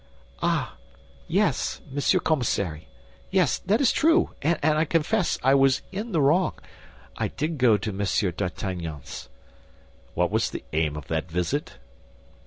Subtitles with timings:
[0.41, 0.77] "Ah,
[1.27, 2.87] yes, Monsieur Commissary;
[3.29, 6.53] yes, that is true, and I confess that I was in the wrong.
[7.17, 9.29] I did go to Monsieur d'Artagnan's."
[10.15, 11.73] "What was the aim of that visit?"